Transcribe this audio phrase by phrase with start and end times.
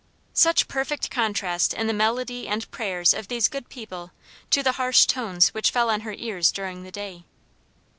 [0.33, 4.09] Such perfect contrast in the melody and prayers of these good people
[4.49, 7.23] to the harsh tones which fell on her ears during the day.